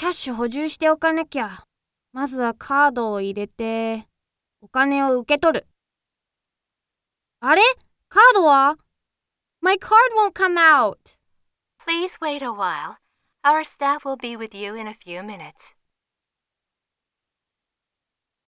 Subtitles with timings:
[0.00, 1.62] キャッシュ補充しておかなきゃ。
[2.14, 4.06] まずはカードを入れて、
[4.62, 5.66] お金を受け取る。
[7.40, 7.60] あれ
[8.08, 8.78] カードは
[9.60, 10.96] ?My card won't come out.
[11.86, 12.96] Please wait a while.
[13.44, 15.76] Our staff will be with you in a few minutes.